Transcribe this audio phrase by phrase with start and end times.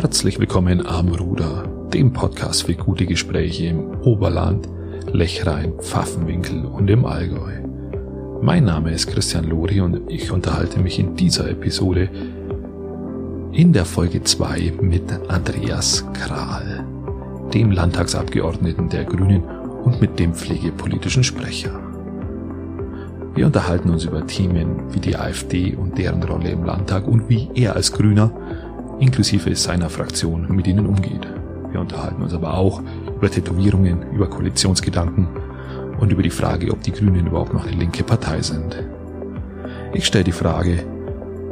[0.00, 4.68] Herzlich willkommen am Ruder, dem Podcast für gute Gespräche im Oberland,
[5.12, 7.54] Lechrein, Pfaffenwinkel und im Allgäu.
[8.40, 12.08] Mein Name ist Christian Lori und ich unterhalte mich in dieser Episode
[13.50, 16.86] in der Folge 2 mit Andreas Kral,
[17.52, 19.42] dem Landtagsabgeordneten der Grünen
[19.82, 21.72] und mit dem pflegepolitischen Sprecher.
[23.34, 27.48] Wir unterhalten uns über Themen wie die AfD und deren Rolle im Landtag und wie
[27.56, 28.30] er als Grüner
[29.00, 31.26] inklusive seiner Fraktion mit ihnen umgeht.
[31.70, 32.82] Wir unterhalten uns aber auch
[33.16, 35.28] über Tätowierungen, über Koalitionsgedanken
[35.98, 38.84] und über die Frage, ob die Grünen überhaupt noch eine linke Partei sind.
[39.92, 40.84] Ich stelle die Frage,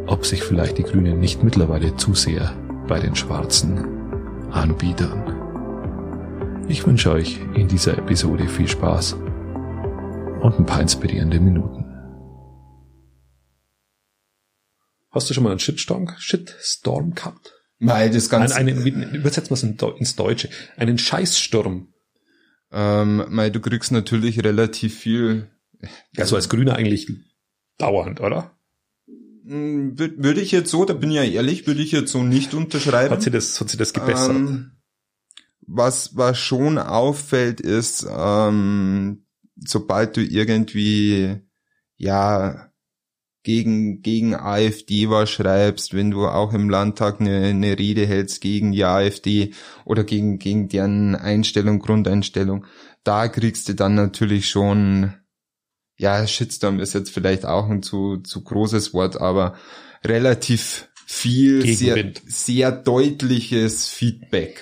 [0.06, 2.52] ob sich vielleicht die Grünen nicht mittlerweile zu sehr
[2.86, 3.84] bei den Schwarzen
[4.52, 5.22] anbiedern.
[6.68, 9.16] Ich wünsche euch in dieser Episode viel Spaß
[10.42, 11.85] und ein paar inspirierende Minuten.
[15.16, 17.54] Hast du schon mal einen Shitstorm, Shitstorm gehabt?
[17.78, 18.54] Nein, das Ganze.
[18.54, 20.50] Ein, einen, übersetzen wir es ins Deutsche.
[20.76, 21.88] Einen Scheißsturm.
[22.70, 25.50] Ähm, mei, du kriegst natürlich relativ viel.
[26.18, 27.08] Also als Grüner eigentlich
[27.78, 28.58] dauernd, oder?
[29.46, 32.52] Hm, würde ich jetzt so, da bin ich ja ehrlich, würde ich jetzt so nicht
[32.52, 33.10] unterschreiben.
[33.10, 34.36] Hat sie das, hat sie das gebessert?
[34.36, 34.72] Ähm,
[35.60, 39.24] was, was schon auffällt, ist, ähm,
[39.56, 41.36] sobald du irgendwie,
[41.96, 42.70] ja,
[43.46, 48.72] gegen, gegen AfD was schreibst, wenn du auch im Landtag eine, eine Rede hältst gegen
[48.72, 49.52] die AfD
[49.84, 52.66] oder gegen, gegen deren Einstellung, Grundeinstellung,
[53.04, 55.14] da kriegst du dann natürlich schon,
[55.96, 59.54] ja, Shitstorm ist jetzt vielleicht auch ein zu, zu großes Wort, aber
[60.04, 64.60] relativ viel, sehr, sehr deutliches Feedback.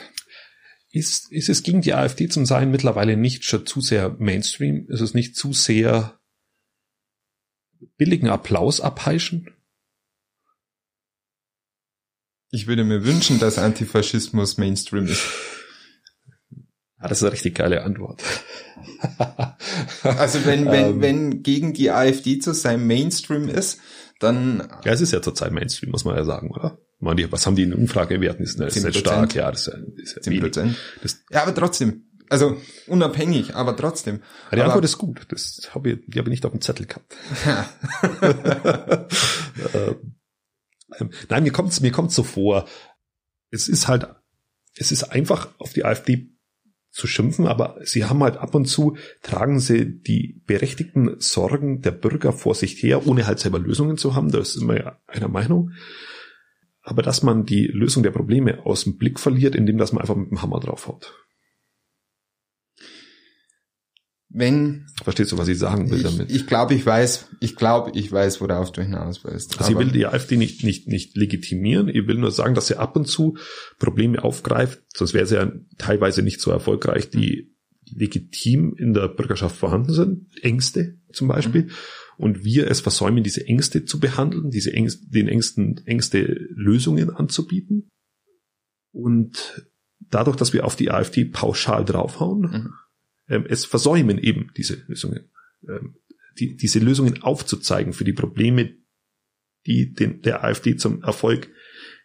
[0.92, 4.84] Ist, ist es gegen die AfD zum Sein mittlerweile nicht schon zu sehr Mainstream?
[4.90, 6.20] Ist es nicht zu sehr
[7.96, 9.50] billigen Applaus abheischen?
[12.50, 15.24] Ich würde mir wünschen, dass Antifaschismus Mainstream ist.
[17.00, 18.22] Ja, das ist eine richtig geile Antwort.
[20.02, 23.80] also wenn, wenn, ähm, wenn gegen die AfD zu sein Mainstream ist,
[24.20, 24.68] dann.
[24.84, 26.78] Ja, es ist ja zurzeit Mainstream, muss man ja sagen, oder?
[27.00, 28.44] Man, die, was haben die in Umfragewerten?
[28.44, 30.74] Ist, ist nicht stark, ja, das ist, ist ja 10%.
[31.02, 32.06] Das, ja, aber trotzdem.
[32.30, 34.16] Also unabhängig, aber trotzdem.
[34.16, 35.26] Ja, die aber, Antwort ist gut.
[35.28, 37.14] Das habe ich, die habe ich nicht auf dem Zettel gehabt.
[39.74, 40.14] Ähm,
[40.98, 42.66] ähm, nein, mir kommt's, mir kommt's so vor.
[43.50, 44.06] Es ist halt,
[44.76, 46.30] es ist einfach auf die AfD
[46.90, 51.90] zu schimpfen, aber sie haben halt ab und zu, tragen sie die berechtigten Sorgen der
[51.90, 54.30] Bürger vor sich her, ohne halt selber Lösungen zu haben.
[54.30, 55.72] Da ist immer ja einer Meinung.
[56.82, 60.16] Aber dass man die Lösung der Probleme aus dem Blick verliert, indem dass man einfach
[60.16, 61.23] mit dem Hammer draufhaut.
[64.36, 64.86] Wenn.
[65.02, 66.30] Verstehst du, was ich sagen will ich, damit?
[66.32, 69.60] Ich glaube, ich weiß, ich glaube, ich weiß, worauf du hinaus willst.
[69.60, 71.88] Also ich will die AfD nicht, nicht, nicht legitimieren.
[71.88, 73.36] Ich will nur sagen, dass sie ab und zu
[73.78, 77.54] Probleme aufgreift, sonst wäre sie ja teilweise nicht so erfolgreich, die
[77.94, 80.26] legitim in der Bürgerschaft vorhanden sind.
[80.42, 81.62] Ängste zum Beispiel.
[81.62, 81.70] Mhm.
[82.16, 87.88] Und wir es versäumen, diese Ängste zu behandeln, diese Ängste, den Ängsten, Ängste Lösungen anzubieten.
[88.90, 89.64] Und
[90.00, 92.72] dadurch, dass wir auf die AfD pauschal draufhauen, mhm
[93.28, 95.30] ähm, es versäumen eben diese Lösungen,
[95.68, 95.96] ähm,
[96.38, 98.74] die, diese Lösungen aufzuzeigen für die Probleme,
[99.66, 101.48] die den, der AfD zum Erfolg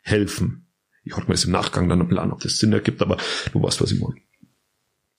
[0.02, 0.68] helfen.
[1.03, 3.18] Ich hoffe mir das im Nachgang dann nochmal an, ob das Sinn ergibt, aber
[3.52, 4.22] du weißt, was ich meine.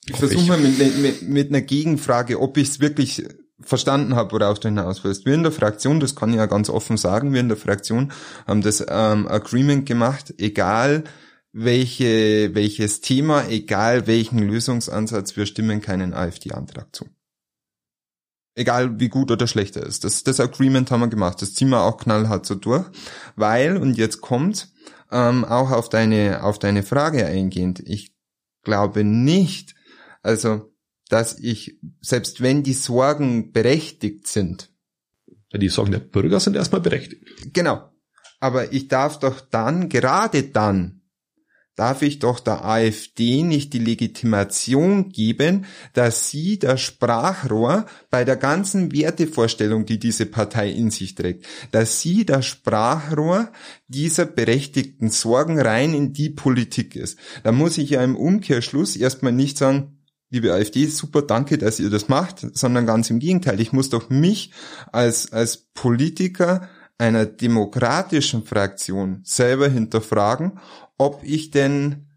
[0.07, 3.23] Ich versuche mal mit, mit, mit einer Gegenfrage, ob ich es wirklich
[3.59, 5.25] verstanden habe, worauf du hinaus willst.
[5.25, 8.11] Wir in der Fraktion, das kann ich ja ganz offen sagen, wir in der Fraktion
[8.47, 11.03] haben das ähm, Agreement gemacht, egal
[11.53, 17.09] welche, welches Thema, egal welchen Lösungsansatz, wir stimmen keinen AfD-Antrag zu.
[18.53, 20.03] Egal wie gut oder schlecht er ist.
[20.03, 21.41] Das, das Agreement haben wir gemacht.
[21.41, 22.85] Das ziehen wir auch knallhart so durch.
[23.35, 24.69] Weil, und jetzt kommt,
[25.09, 28.13] ähm, auch auf deine, auf deine Frage eingehend, ich
[28.63, 29.75] glaube nicht,
[30.21, 30.73] also,
[31.09, 34.69] dass ich, selbst wenn die Sorgen berechtigt sind.
[35.51, 37.53] Ja, die Sorgen der Bürger sind erstmal berechtigt.
[37.53, 37.89] Genau.
[38.39, 41.00] Aber ich darf doch dann, gerade dann,
[41.75, 48.35] darf ich doch der AfD nicht die Legitimation geben, dass sie das Sprachrohr bei der
[48.35, 53.51] ganzen Wertevorstellung, die diese Partei in sich trägt, dass sie das Sprachrohr
[53.87, 57.17] dieser berechtigten Sorgen rein in die Politik ist.
[57.43, 59.97] Da muss ich ja im Umkehrschluss erstmal nicht sagen,
[60.29, 63.59] liebe AfD, super, danke, dass ihr das macht, sondern ganz im Gegenteil.
[63.59, 64.51] Ich muss doch mich
[64.91, 66.69] als, als Politiker
[67.01, 70.59] einer demokratischen Fraktion selber hinterfragen,
[70.97, 72.07] ob ich denn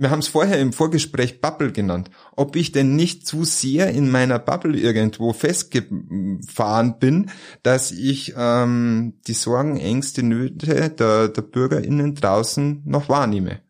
[0.00, 4.08] wir haben es vorher im Vorgespräch Bubble genannt, ob ich denn nicht zu sehr in
[4.08, 7.30] meiner Bubble irgendwo festgefahren bin,
[7.64, 13.60] dass ich ähm, die Sorgen, Ängste, Nöte der, der BürgerInnen draußen noch wahrnehme.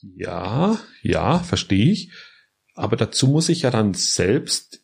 [0.00, 2.10] Ja, ja, verstehe ich.
[2.74, 4.79] Aber dazu muss ich ja dann selbst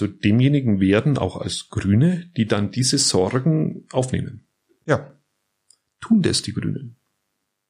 [0.00, 4.46] zu demjenigen werden, auch als Grüne, die dann diese Sorgen aufnehmen.
[4.86, 5.12] Ja.
[6.00, 6.96] Tun das die Grünen?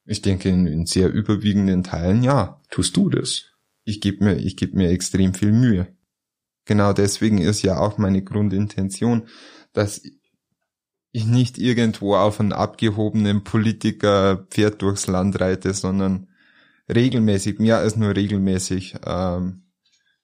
[0.04, 2.60] Ich denke, in, in sehr überwiegenden Teilen ja.
[2.70, 3.46] Tust du das?
[3.82, 5.88] Ich gebe mir, ich gebe mir extrem viel Mühe.
[6.66, 9.26] Genau deswegen ist ja auch meine Grundintention,
[9.72, 10.00] dass
[11.10, 16.28] ich nicht irgendwo auf einen abgehobenen Politiker Pferd durchs Land reite, sondern
[16.88, 19.64] regelmäßig, mehr als nur regelmäßig, ähm,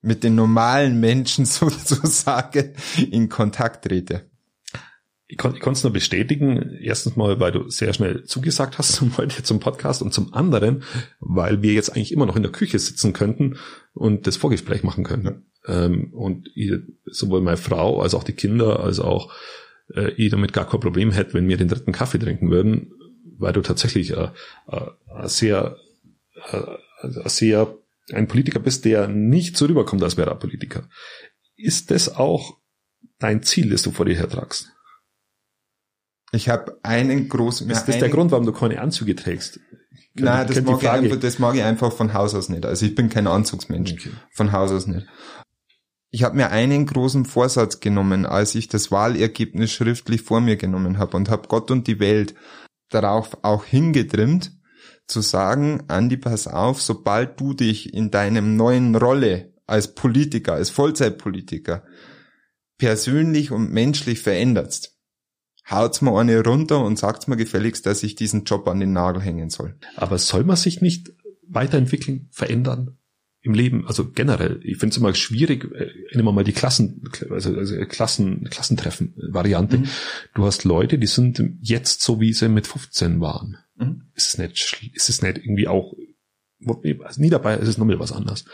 [0.07, 2.75] mit den normalen Menschen sozusagen
[3.11, 4.31] in Kontakt trete
[5.29, 6.79] ich, kon, ich konnte es nur bestätigen.
[6.81, 10.83] Erstens mal, weil du sehr schnell zugesagt hast zum heute zum Podcast und zum anderen,
[11.21, 13.57] weil wir jetzt eigentlich immer noch in der Küche sitzen könnten
[13.95, 15.47] und das Vorgespräch machen können.
[15.67, 16.73] Ähm, und ich,
[17.07, 19.33] sowohl meine Frau als auch die Kinder als auch
[19.93, 22.93] äh, ich damit gar kein Problem hätte, wenn wir den dritten Kaffee trinken würden,
[23.39, 24.29] weil du tatsächlich äh,
[24.69, 24.91] äh,
[25.25, 25.77] sehr,
[26.53, 27.77] äh, sehr
[28.13, 30.89] ein Politiker bist, der nicht so rüberkommt, als wäre er Politiker.
[31.57, 32.59] Ist das auch
[33.19, 34.73] dein Ziel, das du vor dir hertragst?
[36.33, 37.69] Ich habe einen großen.
[37.71, 39.61] Ist das der Grund, warum du keine Anzüge trägst?
[40.15, 42.65] Nein, das mag, ich einfach, das mag ich einfach von Haus aus nicht.
[42.65, 43.93] Also ich bin kein Anzugsmensch.
[43.93, 44.13] Okay.
[44.33, 45.07] Von Haus aus nicht.
[46.11, 50.99] Ich habe mir einen großen Vorsatz genommen, als ich das Wahlergebnis schriftlich vor mir genommen
[50.99, 52.35] habe und habe Gott und die Welt
[52.89, 54.53] darauf auch hingetrimmt,
[55.07, 60.71] zu sagen, Andi, pass auf, sobald du dich in deinem neuen Rolle als Politiker, als
[60.71, 61.85] Vollzeitpolitiker
[62.79, 64.97] persönlich und menschlich veränderst,
[65.71, 69.23] haut's mir eine runter und sagt's mir gefälligst, dass ich diesen Job an den Nagel
[69.23, 69.77] hängen soll.
[69.97, 71.13] Aber soll man sich nicht
[71.49, 72.99] weiterentwickeln, verändern?
[73.47, 75.93] Im Leben, also generell, ich finde es immer schwierig, äh,
[76.27, 79.79] wir mal die Klassen, also, also Klassen, Klassentreffen-Variante.
[79.79, 79.85] Mhm.
[80.35, 83.59] Du hast Leute, die sind jetzt so, wie sie mit 15 waren.
[83.77, 84.03] Mhm.
[84.15, 85.95] Ist es nicht, ist es nicht irgendwie auch
[87.05, 88.45] also nie dabei ist es nochmal was anderes.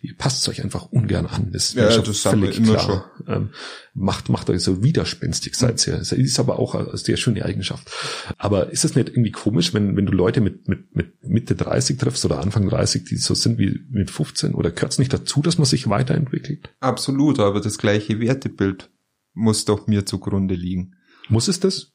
[0.00, 1.50] Ihr passt euch einfach ungern an.
[1.52, 3.10] Das ist ja, schon das völlig klar.
[3.26, 3.50] Ähm,
[3.94, 5.98] macht, macht euch so widerspenstig seid ihr.
[5.98, 7.90] Das ist aber auch eine sehr schöne Eigenschaft.
[8.38, 11.98] Aber ist es nicht irgendwie komisch, wenn, wenn du Leute mit, mit, mit Mitte 30
[11.98, 14.54] triffst oder Anfang 30, die so sind wie mit 15?
[14.54, 16.70] Oder gehört es nicht dazu, dass man sich weiterentwickelt?
[16.78, 18.90] Absolut, aber das gleiche Wertebild
[19.34, 20.94] muss doch mir zugrunde liegen.
[21.28, 21.92] Muss es das?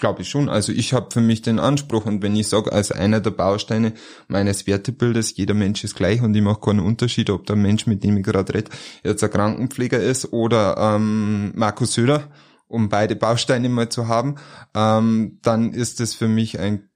[0.00, 0.48] Glaube ich schon.
[0.48, 3.92] Also ich habe für mich den Anspruch und wenn ich sage, als einer der Bausteine
[4.28, 8.02] meines Wertebildes, jeder Mensch ist gleich und ich mache keinen Unterschied, ob der Mensch, mit
[8.02, 8.70] dem ich gerade rede,
[9.04, 12.30] jetzt ein Krankenpfleger ist oder ähm, Markus Söder,
[12.66, 14.36] um beide Bausteine mal zu haben,
[14.74, 16.88] ähm, dann ist das für mich ein,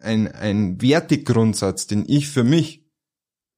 [0.00, 2.86] ein, ein Wertegrundsatz, den ich für mich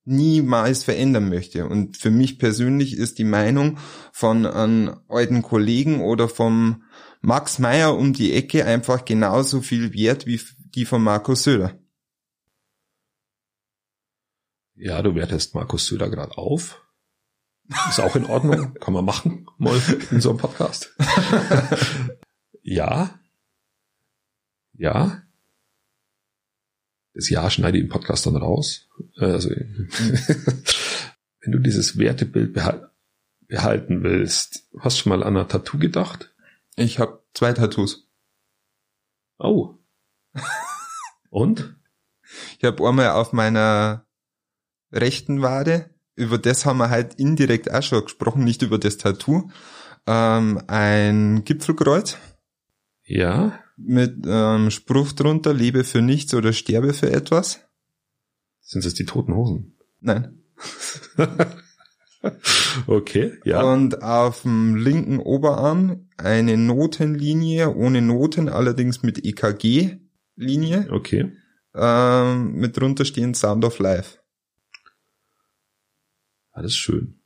[0.07, 1.67] niemals verändern möchte.
[1.67, 3.77] Und für mich persönlich ist die Meinung
[4.13, 6.85] von einem alten Kollegen oder vom
[7.23, 10.41] Max Meyer um die Ecke einfach genauso viel wert wie
[10.75, 11.79] die von Markus Söder.
[14.75, 16.85] Ja, du wertest Markus Söder gerade auf.
[17.89, 19.81] Ist auch in Ordnung, kann man machen, mal
[20.11, 20.93] in so einem Podcast.
[22.63, 23.21] ja.
[24.73, 25.23] Ja.
[27.15, 28.89] Das Ja schneide ich im Podcast dann raus.
[29.17, 29.51] Also,
[31.41, 32.53] wenn du dieses Wertebild
[33.47, 36.32] behalten willst, hast du schon mal an ein Tattoo gedacht?
[36.77, 38.09] Ich habe zwei Tattoos.
[39.39, 39.79] Oh.
[41.31, 41.77] Und?
[42.59, 44.07] Ich habe einmal auf meiner
[44.91, 49.51] rechten Wade, über das haben wir halt indirekt auch schon gesprochen, nicht über das Tattoo,
[50.07, 52.17] ähm, ein Gipfelkreuz.
[53.05, 53.59] Ja.
[53.77, 57.61] Mit ähm, Spruch drunter, lebe für nichts oder sterbe für etwas.
[58.61, 59.79] Sind das die toten Hosen?
[60.01, 60.43] Nein.
[62.87, 63.63] okay, ja.
[63.63, 70.89] Und auf dem linken Oberarm eine Notenlinie ohne Noten, allerdings mit EKG-Linie.
[70.91, 71.33] Okay.
[71.75, 74.19] Ähm, mit drunter stehen Sound of Life.
[76.53, 77.21] Alles schön.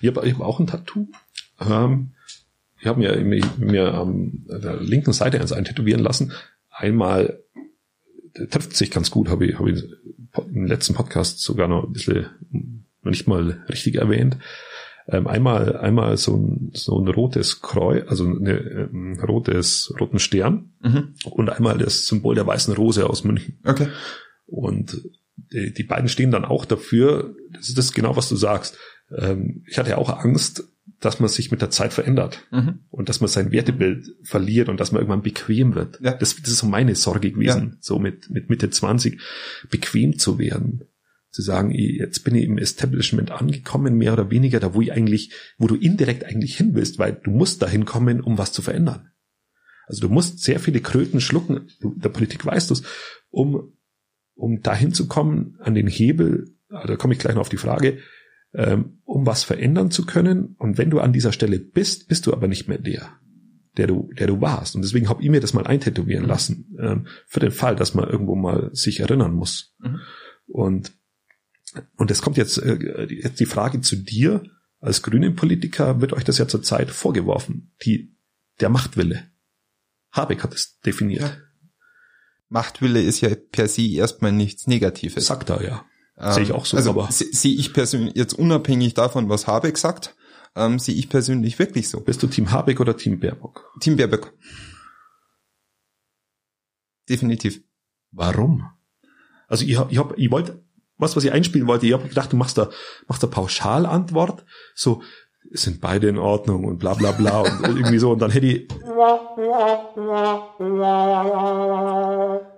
[0.00, 1.08] Ich habe hab auch ein Tattoo.
[1.60, 2.12] Ähm,
[2.80, 6.32] ich habe mir, mir, mir an der linken Seite eins eintätowieren lassen.
[6.70, 7.42] Einmal
[8.50, 9.84] trifft sich ganz gut, habe ich, hab ich
[10.52, 12.26] im letzten Podcast sogar noch ein bisschen
[13.04, 14.38] noch nicht mal richtig erwähnt.
[15.06, 20.72] Ähm, einmal, einmal so ein, so ein rotes Kreuz, also ein ähm, rotes, roten Stern
[20.82, 21.14] mhm.
[21.24, 23.58] und einmal das Symbol der weißen Rose aus München.
[23.64, 23.88] Okay.
[24.46, 25.02] Und
[25.36, 28.78] die, die beiden stehen dann auch dafür, das ist das genau, was du sagst.
[29.14, 30.64] Ähm, ich hatte auch Angst,
[31.00, 32.80] dass man sich mit der Zeit verändert mhm.
[32.88, 36.00] und dass man sein Wertebild verliert und dass man irgendwann bequem wird.
[36.00, 36.14] Ja.
[36.14, 37.76] Das, das ist so meine Sorge gewesen, ja.
[37.80, 39.20] so mit, mit Mitte 20
[39.70, 40.84] bequem zu werden.
[41.34, 45.32] Zu sagen, jetzt bin ich im Establishment angekommen, mehr oder weniger, da wo ich eigentlich,
[45.58, 49.10] wo du indirekt eigentlich hin willst, weil du musst dahin kommen, um was zu verändern.
[49.88, 52.84] Also du musst sehr viele Kröten schlucken, du, der Politik weißt du es,
[53.30, 53.72] um,
[54.36, 57.98] um dahin zu kommen, an den Hebel, da komme ich gleich noch auf die Frage,
[58.54, 60.54] ähm, um was verändern zu können.
[60.56, 63.10] Und wenn du an dieser Stelle bist, bist du aber nicht mehr der,
[63.76, 64.76] der du, der du warst.
[64.76, 68.08] Und deswegen habe ich mir das mal eintätowieren lassen, ähm, für den Fall, dass man
[68.08, 69.74] irgendwo mal sich erinnern muss.
[69.80, 69.98] Mhm.
[70.46, 70.92] Und
[71.96, 74.42] und es kommt jetzt, äh, jetzt die Frage zu dir
[74.80, 78.16] als grünen Politiker, wird euch das ja zurzeit vorgeworfen, die,
[78.60, 79.30] der Machtwille.
[80.12, 81.22] Habeck hat es definiert.
[81.22, 81.36] Ja.
[82.48, 85.26] Machtwille ist ja per se erstmal nichts Negatives.
[85.26, 85.84] Sagt er, ja.
[86.16, 87.08] Ähm, sehe ich auch so, also aber.
[87.10, 90.14] Sehe ich persönlich, jetzt unabhängig davon, was Habeck sagt,
[90.54, 92.00] ähm, sehe ich persönlich wirklich so.
[92.00, 93.72] Bist du Team Habeck oder Team Baerbock?
[93.80, 94.32] Team Baerbock.
[97.08, 97.62] Definitiv.
[98.12, 98.70] Warum?
[99.48, 100.63] Also ich, ich, hab, ich wollte,
[100.98, 102.70] was, was ich einspielen wollte, ich habe gedacht, du machst da,
[103.08, 105.02] machst da Pauschalantwort, so,
[105.50, 108.68] sind beide in Ordnung und bla bla bla und irgendwie so und dann hätte ich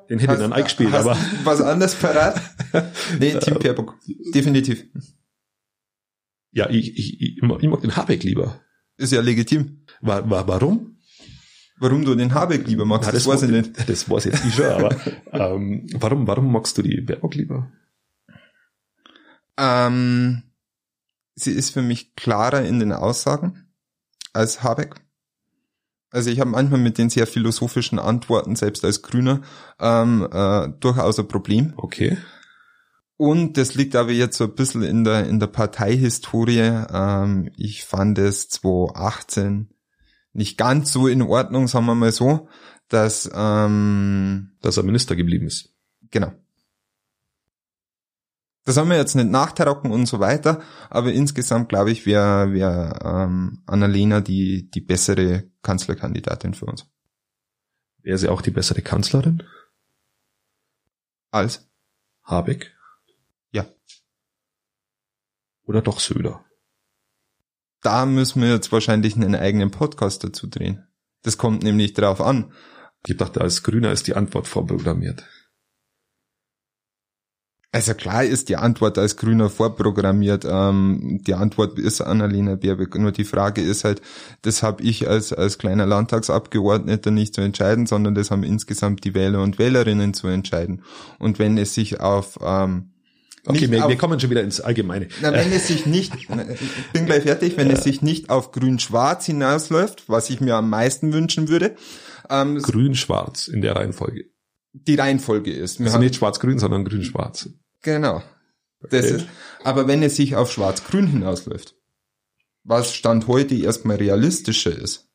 [0.08, 1.16] den hätte ich dann eingespielt, aber.
[1.44, 2.40] Was anderes parat?
[3.18, 3.96] nee, Team Pierbock.
[4.32, 4.84] Definitiv.
[6.52, 8.60] Ja, ich, ich, ich, ich mag den Habeck lieber.
[8.96, 9.84] Ist ja legitim.
[10.00, 10.96] War, war, warum?
[11.78, 13.88] Warum du den Habeck lieber magst, ja, das, das weiß ich nicht.
[13.88, 14.96] Das weiß jetzt nicht schon, aber
[15.32, 17.70] ähm, warum, warum magst du die Baerbock lieber?
[19.58, 20.42] Ähm,
[21.34, 23.68] sie ist für mich klarer in den Aussagen
[24.32, 24.94] als Habeck.
[26.10, 29.42] Also ich habe manchmal mit den sehr philosophischen Antworten, selbst als Grüner,
[29.80, 31.74] ähm, äh, durchaus ein Problem.
[31.76, 32.16] Okay.
[33.16, 36.84] Und das liegt aber jetzt so ein bisschen in der, in der Parteihistorie.
[36.92, 39.70] Ähm, ich fand es 2018
[40.32, 42.48] nicht ganz so in Ordnung, sagen wir mal so,
[42.88, 45.74] dass, ähm, dass er Minister geblieben ist.
[46.10, 46.32] Genau.
[48.66, 52.98] Das haben wir jetzt nicht nachtrocken und so weiter, aber insgesamt glaube ich, wäre wär,
[53.04, 56.84] ähm, Annalena die, die bessere Kanzlerkandidatin für uns.
[58.02, 59.44] Wäre sie auch die bessere Kanzlerin?
[61.30, 61.70] Als?
[62.24, 62.74] Habeck?
[63.52, 63.66] Ja.
[65.62, 66.44] Oder doch Söder?
[67.82, 70.88] Da müssen wir jetzt wahrscheinlich einen eigenen Podcast dazu drehen.
[71.22, 72.52] Das kommt nämlich drauf an.
[73.06, 75.24] Ich dachte, als Grüner ist die Antwort vorprogrammiert.
[77.76, 80.46] Also klar ist die Antwort als Grüner vorprogrammiert.
[80.48, 82.98] Ähm, die Antwort ist Annalena Baerbock.
[82.98, 84.00] Nur die Frage ist halt,
[84.40, 89.12] das habe ich als, als kleiner Landtagsabgeordneter nicht zu entscheiden, sondern das haben insgesamt die
[89.12, 90.84] Wähler und Wählerinnen zu entscheiden.
[91.18, 92.92] Und wenn es sich auf ähm,
[93.44, 95.08] Okay, wir, auf, wir, kommen schon wieder ins Allgemeine.
[95.20, 96.28] Na, wenn es sich nicht, ich
[96.94, 101.12] bin gleich fertig, wenn es sich nicht auf Grün-Schwarz hinausläuft, was ich mir am meisten
[101.12, 101.76] wünschen würde.
[102.30, 104.24] Ähm, Grün-Schwarz in der Reihenfolge.
[104.72, 105.78] Die Reihenfolge ist.
[105.78, 107.50] Wir also nicht Schwarz-Grün, sondern Grün-Schwarz.
[107.86, 108.20] Genau.
[108.82, 108.98] Okay.
[108.98, 109.26] ist,
[109.62, 111.76] aber wenn es sich auf Schwarz-Grün hinausläuft,
[112.64, 115.08] was Stand heute erstmal realistischer ist,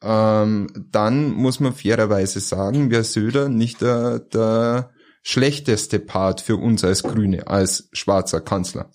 [0.00, 6.84] ähm, dann muss man fairerweise sagen, wäre Söder nicht der, der schlechteste Part für uns
[6.84, 8.92] als Grüne, als schwarzer Kanzler.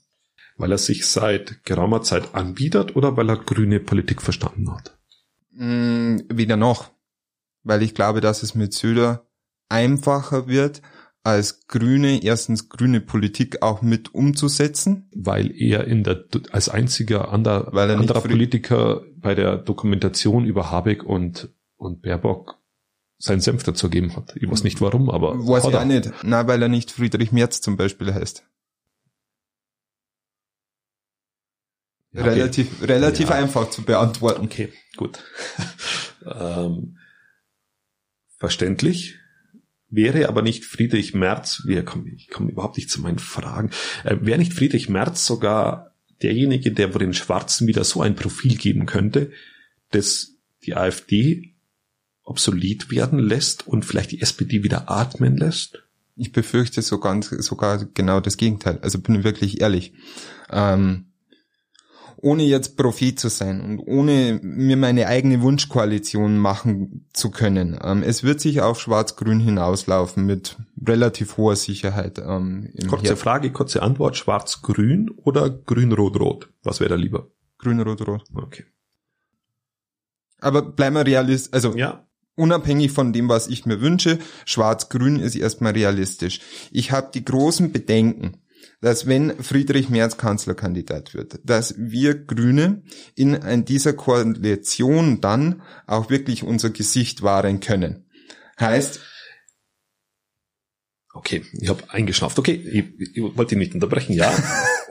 [0.56, 4.98] Weil er sich seit geraumer Zeit anbietet oder weil er grüne Politik verstanden hat?
[5.52, 6.92] Mm, weder noch.
[7.64, 9.28] Weil ich glaube, dass es mit Söder
[9.68, 10.82] einfacher wird,
[11.24, 15.10] als Grüne erstens grüne Politik auch mit umzusetzen.
[15.16, 20.70] Weil er in der als einziger ander, Weil er anderer Politiker bei der Dokumentation über
[20.70, 22.60] Habeck und, und Baerbock
[23.18, 24.36] seinen Senf dazu gegeben hat.
[24.36, 25.40] Ich weiß nicht warum, aber.
[25.48, 26.12] Weiß ich auch nicht.
[26.24, 28.46] Na, weil er nicht Friedrich Merz zum Beispiel heißt.
[32.12, 32.30] Ja, okay.
[32.30, 33.36] Relativ, relativ ja.
[33.36, 34.44] einfach zu beantworten.
[34.44, 35.24] Okay, gut.
[36.26, 36.98] ähm,
[38.38, 39.23] verständlich
[39.96, 43.70] wäre aber nicht Friedrich Merz, wir kommen, ich komme überhaupt nicht zu meinen Fragen,
[44.04, 48.56] äh, wäre nicht Friedrich Merz sogar derjenige, der vor den Schwarzen wieder so ein Profil
[48.56, 49.32] geben könnte,
[49.92, 50.36] dass
[50.66, 51.54] die AfD
[52.24, 55.84] obsolet werden lässt und vielleicht die SPD wieder atmen lässt?
[56.16, 58.80] Ich befürchte so ganz, sogar genau das Gegenteil.
[58.82, 59.94] Also bin ich wirklich ehrlich.
[60.50, 61.13] Ähm,
[62.24, 67.78] ohne jetzt Prophet zu sein und ohne mir meine eigene Wunschkoalition machen zu können.
[67.84, 72.20] Ähm, es wird sich auf Schwarz-Grün hinauslaufen mit relativ hoher Sicherheit.
[72.20, 73.24] Ähm, kurze Herbst.
[73.24, 74.16] Frage, kurze Antwort.
[74.16, 76.50] Schwarz-Grün oder Grün-Rot-Rot?
[76.64, 77.28] Was wäre da lieber?
[77.60, 78.24] Grün-Rot-Rot.
[78.34, 78.64] Okay.
[80.40, 82.08] Aber bleiben wir realist, also ja.
[82.36, 86.40] unabhängig von dem, was ich mir wünsche, Schwarz-Grün ist erstmal realistisch.
[86.72, 88.38] Ich habe die großen Bedenken,
[88.82, 92.84] dass wenn Friedrich Merz Kanzlerkandidat wird, dass wir Grüne
[93.16, 98.06] in dieser Koalition dann auch wirklich unser Gesicht wahren können.
[98.60, 99.00] Heißt,
[101.16, 102.40] Okay, ich habe eingeschnauft.
[102.40, 104.34] Okay, ich, ich wollte ihn nicht unterbrechen, ja.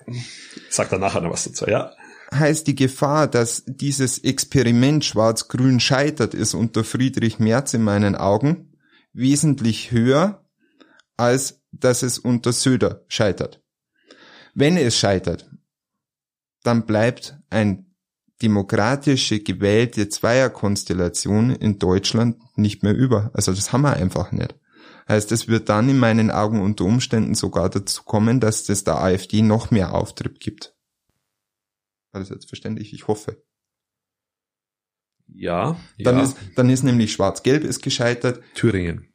[0.71, 1.93] Sag dann nachher noch was dazu, ja.
[2.33, 8.73] Heißt die Gefahr, dass dieses Experiment Schwarz-Grün scheitert, ist unter Friedrich Merz in meinen Augen
[9.13, 10.47] wesentlich höher,
[11.17, 13.62] als dass es unter Söder scheitert.
[14.55, 15.51] Wenn es scheitert,
[16.63, 17.93] dann bleibt ein
[18.43, 23.31] demokratische gewählte Zweierkonstellation in Deutschland nicht mehr über.
[23.35, 24.55] Also das haben wir einfach nicht.
[25.09, 29.01] Heißt, es wird dann in meinen Augen unter Umständen sogar dazu kommen, dass es der
[29.01, 30.75] AfD noch mehr Auftrieb gibt.
[32.13, 32.93] War das jetzt verständlich?
[32.93, 33.43] Ich hoffe.
[35.27, 35.77] Ja.
[35.99, 36.25] Dann ja.
[36.25, 38.43] ist, dann ist nämlich Schwarz-Gelb ist gescheitert.
[38.55, 39.13] Thüringen.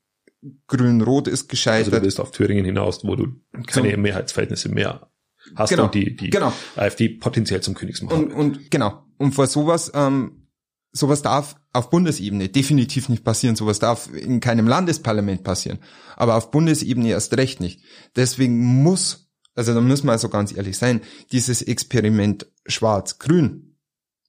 [0.68, 1.94] Grün-Rot ist gescheitert.
[1.94, 5.10] Also du bist auf Thüringen hinaus, wo du keine zum, Mehrheitsverhältnisse mehr
[5.56, 6.54] hast genau, und die, die genau.
[6.76, 8.16] AfD potenziell zum Königsmacher.
[8.16, 9.04] Und, und genau.
[9.18, 10.48] Und vor sowas, ähm,
[10.92, 13.56] sowas darf auf Bundesebene definitiv nicht passieren.
[13.56, 15.80] Sowas darf in keinem Landesparlament passieren.
[16.16, 17.82] Aber auf Bundesebene erst recht nicht.
[18.16, 21.02] Deswegen muss, also da müssen wir also ganz ehrlich sein,
[21.32, 23.76] dieses Experiment Schwarz-Grün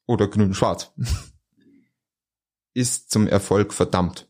[0.07, 0.93] oder Grün-Schwarz
[2.75, 4.29] ist zum Erfolg verdammt.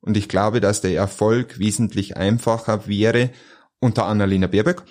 [0.00, 3.30] Und ich glaube, dass der Erfolg wesentlich einfacher wäre
[3.80, 4.84] unter Annalena Baerbock.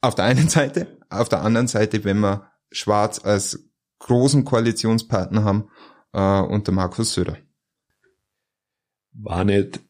[0.00, 5.70] Auf der einen Seite, auf der anderen Seite, wenn wir Schwarz als großen Koalitionspartner haben
[6.12, 7.36] äh, unter Markus Söder.
[9.12, 9.80] War nicht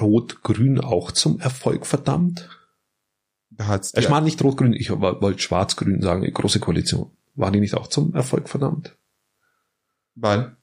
[0.00, 2.48] Rot-Grün auch zum Erfolg verdammt?
[3.58, 7.16] Hat's ich meine nicht Rot-Grün, ich wollte Schwarz-Grün sagen, große Koalition.
[7.34, 8.96] War die nicht auch zum Erfolg verdammt?
[10.14, 10.56] Weil?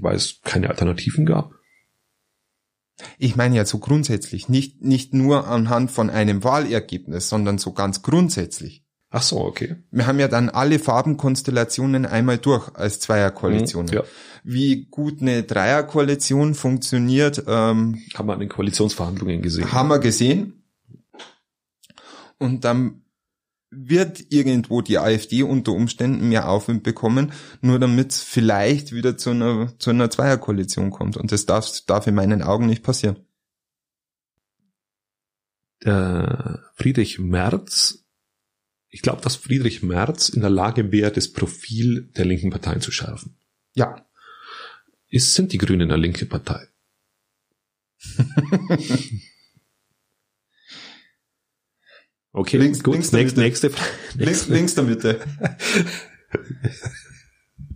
[0.00, 1.52] Weil es keine Alternativen gab.
[3.18, 8.02] Ich meine ja so grundsätzlich, nicht, nicht nur anhand von einem Wahlergebnis, sondern so ganz
[8.02, 8.84] grundsätzlich.
[9.10, 9.76] Ach so, okay.
[9.90, 13.90] Wir haben ja dann alle Farbenkonstellationen einmal durch als Zweierkoalitionen.
[13.90, 14.04] Mhm, ja.
[14.44, 19.72] Wie gut eine Dreierkoalition funktioniert, ähm, haben wir an den Koalitionsverhandlungen gesehen.
[19.72, 20.62] Haben wir gesehen.
[22.38, 23.02] Und dann
[23.70, 29.30] wird irgendwo die AfD unter Umständen mehr Aufwind bekommen, nur damit es vielleicht wieder zu
[29.30, 31.16] einer, zu einer Zweierkoalition kommt.
[31.16, 33.16] Und das darf, darf in meinen Augen nicht passieren.
[35.84, 38.04] Der Friedrich Merz,
[38.88, 42.90] ich glaube, dass Friedrich Merz in der Lage wäre, das Profil der linken Parteien zu
[42.90, 43.36] schärfen.
[43.74, 44.04] Ja.
[45.08, 46.66] Ist, sind die Grünen eine linke Partei?
[52.32, 52.94] Okay, links, gut.
[52.94, 53.72] links nächste, nächste,
[54.14, 55.20] links, links der Mitte.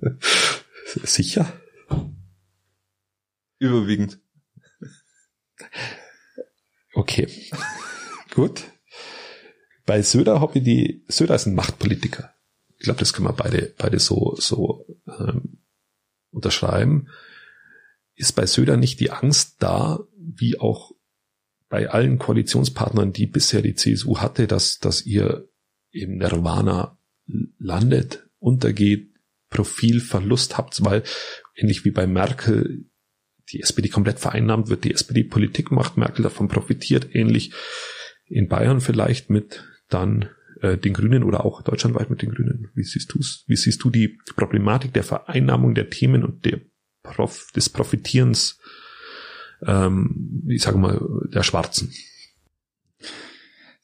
[1.05, 1.53] Sicher?
[3.59, 4.21] Überwiegend.
[6.95, 7.27] Okay.
[8.33, 8.65] gut.
[9.87, 12.33] Bei Söder habe ich die, Söder ist ein Machtpolitiker.
[12.79, 15.59] Ich glaube, das können wir beide, beide so, so ähm,
[16.31, 17.09] unterschreiben.
[18.15, 20.93] Ist bei Söder nicht die Angst da, wie auch
[21.69, 25.49] bei allen Koalitionspartnern, die bisher die CSU hatte, dass, dass ihr
[25.91, 26.99] im Nirvana
[27.59, 29.11] landet, untergeht,
[29.51, 31.05] Profilverlust habt, weil
[31.55, 32.87] ähnlich wie bei Merkel
[33.53, 37.53] die SPD komplett vereinnahmt wird, die SPD Politik macht, Merkel davon profitiert, ähnlich
[38.27, 42.71] in Bayern vielleicht mit dann äh, den Grünen oder auch deutschlandweit mit den Grünen.
[42.75, 43.45] Wie siehst du's?
[43.47, 46.61] Wie siehst du die Problematik der Vereinnahmung der Themen und der
[47.03, 48.59] Prof des Profitierens
[49.67, 51.01] ähm, ich sage mal,
[51.33, 51.93] der Schwarzen.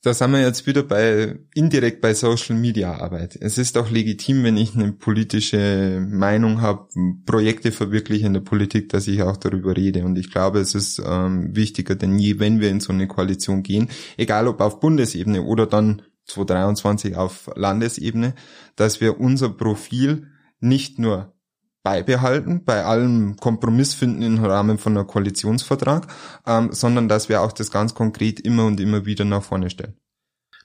[0.02, 3.36] Da sind wir jetzt wieder bei indirekt bei Social Media Arbeit.
[3.38, 6.88] Es ist auch legitim, wenn ich eine politische Meinung habe,
[7.26, 10.06] Projekte verwirkliche in der Politik, dass ich auch darüber rede.
[10.06, 13.62] Und ich glaube, es ist ähm, wichtiger denn je, wenn wir in so eine Koalition
[13.62, 18.34] gehen, egal ob auf Bundesebene oder dann 2023 auf Landesebene,
[18.76, 20.28] dass wir unser Profil
[20.60, 21.34] nicht nur
[21.82, 26.08] beibehalten, bei allem Kompromiss finden im Rahmen von einem Koalitionsvertrag,
[26.46, 29.96] ähm, sondern dass wir auch das ganz konkret immer und immer wieder nach vorne stellen.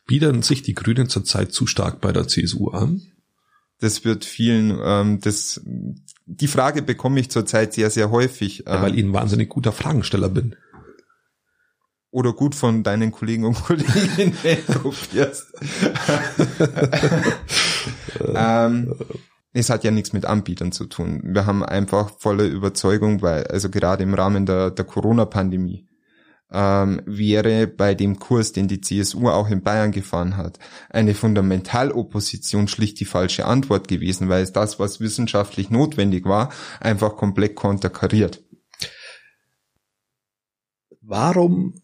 [0.05, 3.01] Biedern sich die Grünen zurzeit zu stark bei der CSU an?
[3.79, 5.61] Das wird vielen, ähm, das,
[6.25, 8.63] die Frage bekomme ich zurzeit sehr, sehr häufig.
[8.65, 10.55] Ja, weil ich ein wahnsinnig guter Fragensteller bin.
[12.11, 14.37] Oder gut von deinen Kollegen und Kolleginnen
[14.81, 15.53] kopierst.
[18.33, 18.95] ähm,
[19.55, 21.21] es hat ja nichts mit Anbietern zu tun.
[21.23, 25.87] Wir haben einfach volle Überzeugung, weil, also gerade im Rahmen der, der Corona-Pandemie,
[26.51, 32.67] ähm, wäre bei dem Kurs, den die CSU auch in Bayern gefahren hat, eine Fundamentalopposition
[32.67, 38.43] schlicht die falsche Antwort gewesen, weil es das, was wissenschaftlich notwendig war, einfach komplett konterkariert.
[41.01, 41.81] Warum,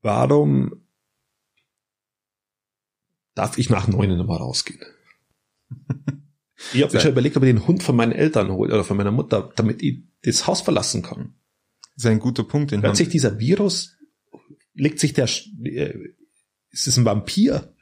[0.00, 0.86] warum
[3.34, 4.80] darf ich nach neun nochmal rausgehen.
[6.72, 8.96] ich habe mir schon überlegt, ob ich den Hund von meinen Eltern hole oder von
[8.96, 11.34] meiner Mutter, damit ich das Haus verlassen kann.
[11.94, 12.72] Das ist ein guter Punkt.
[12.72, 13.96] Den Hört sich dieser Virus,
[14.74, 15.28] legt sich der,
[15.64, 15.94] äh,
[16.70, 17.72] ist es ein Vampir?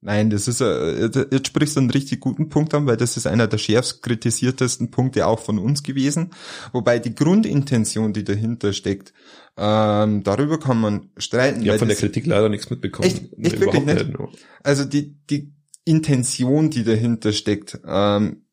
[0.00, 3.26] Nein, das ist, äh, jetzt sprichst du einen richtig guten Punkt an, weil das ist
[3.26, 6.32] einer der schärfst kritisiertesten Punkte auch von uns gewesen.
[6.72, 9.14] Wobei die Grundintention, die dahinter steckt,
[9.56, 11.62] ähm, darüber kann man streiten.
[11.62, 13.08] Ich habe von der Kritik leider nichts mitbekommen.
[13.08, 14.08] Echt, echt wirklich nicht?
[14.08, 14.18] nicht.
[14.62, 18.44] Also die, die Intention, die dahinter steckt, ähm,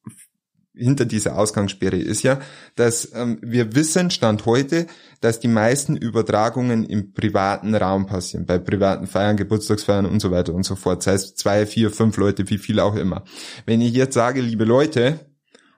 [0.73, 2.39] hinter dieser Ausgangssperre ist ja,
[2.75, 4.87] dass ähm, wir wissen, Stand heute,
[5.19, 10.53] dass die meisten Übertragungen im privaten Raum passieren, bei privaten Feiern, Geburtstagsfeiern und so weiter
[10.53, 10.99] und so fort.
[10.99, 13.23] Das heißt zwei, vier, fünf Leute, wie viel auch immer.
[13.65, 15.19] Wenn ich jetzt sage, liebe Leute,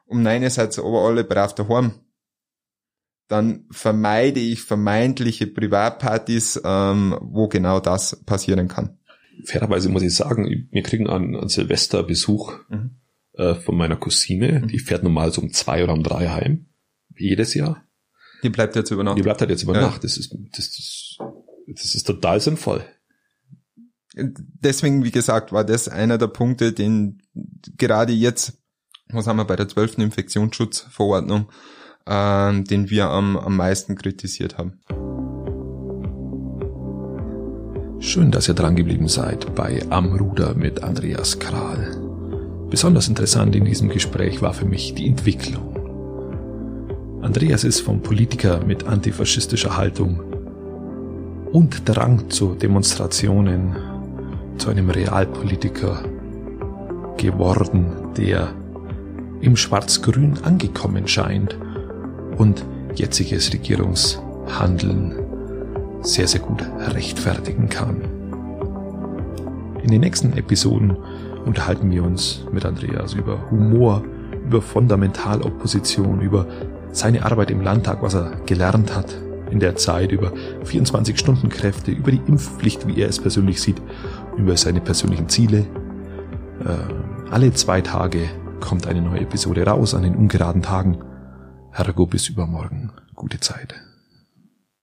[0.06, 1.94] um seid ihr aber alle brav daheim,
[3.28, 9.00] dann vermeide ich vermeintliche Privatpartys, ähm, wo genau das passieren kann.
[9.46, 12.54] Fairerweise muss ich sagen, wir kriegen an, an Silvester Besuch.
[12.70, 12.92] Mhm
[13.36, 14.62] äh, von meiner Cousine.
[14.62, 14.68] Mhm.
[14.68, 16.68] Die fährt normal so um zwei oder um drei heim.
[17.16, 17.84] Jedes Jahr.
[18.44, 19.18] Die bleibt jetzt über Nacht.
[19.18, 19.82] Die bleibt halt jetzt über ja.
[19.82, 20.04] Nacht.
[20.04, 21.18] Das ist, das, ist,
[21.68, 22.86] das ist total sinnvoll.
[24.16, 27.24] Deswegen, wie gesagt, war das einer der Punkte, den
[27.78, 28.62] gerade jetzt,
[29.10, 31.50] was haben wir bei der zwölften Infektionsschutzverordnung,
[32.06, 34.82] äh, den wir am, am meisten kritisiert haben.
[38.06, 41.96] Schön, dass ihr dran geblieben seid bei Am Ruder mit Andreas Kral.
[42.70, 47.22] Besonders interessant in diesem Gespräch war für mich die Entwicklung.
[47.22, 50.20] Andreas ist vom Politiker mit antifaschistischer Haltung
[51.54, 53.78] und Drang zu Demonstrationen
[54.58, 56.04] zu einem Realpolitiker
[57.16, 57.86] geworden,
[58.18, 58.50] der
[59.40, 61.58] im Schwarz-Grün angekommen scheint
[62.38, 65.23] und jetziges Regierungshandeln
[66.04, 68.02] sehr, sehr gut rechtfertigen kann.
[69.82, 70.96] In den nächsten Episoden
[71.46, 74.04] unterhalten wir uns mit Andreas über Humor,
[74.46, 76.48] über Fundamentalopposition, über
[76.92, 79.18] seine Arbeit im Landtag, was er gelernt hat
[79.50, 80.32] in der Zeit, über
[80.66, 83.82] 24-Stunden-Kräfte, über die Impfpflicht, wie er es persönlich sieht,
[84.38, 85.66] über seine persönlichen Ziele.
[86.66, 91.00] Äh, alle zwei Tage kommt eine neue Episode raus an den ungeraden Tagen.
[91.72, 92.92] Hergo bis übermorgen.
[93.16, 93.83] Gute Zeit.